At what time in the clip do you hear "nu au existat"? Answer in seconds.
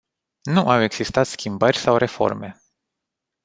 0.41-1.27